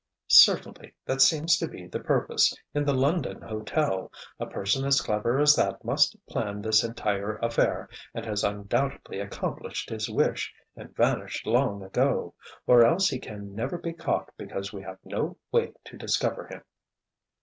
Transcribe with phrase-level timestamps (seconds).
[0.29, 0.95] "Certainly.
[1.05, 4.11] That seemed to be the purpose, in the London hotel.
[4.39, 9.19] A person as clever as that must have planned this entire affair and has undoubtedly
[9.19, 14.81] accomplished his wish and vanished long ago—or else he can never be caught because we
[14.81, 16.63] have no way to discover him."